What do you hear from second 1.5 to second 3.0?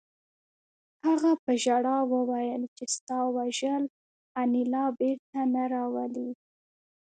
ژړا وویل چې